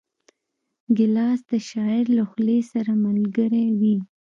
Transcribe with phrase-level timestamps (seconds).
[0.97, 3.95] ګیلاس د شاعر له خولې سره ملګری وي.